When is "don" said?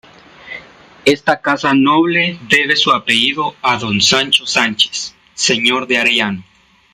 3.77-4.01